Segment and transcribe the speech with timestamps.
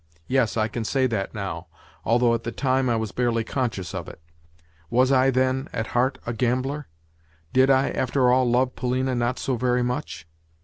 [0.27, 1.67] Yes, I can say that now;
[2.03, 4.19] although, at the time, I was barely conscious of it.
[4.89, 6.87] Was I, then, at heart a gambler?
[7.53, 10.25] Did I, after all, love Polina not so very much?